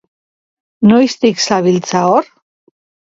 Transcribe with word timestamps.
Noiztik 0.91 1.45
zabiltza 1.49 2.05
hor? 2.09 2.33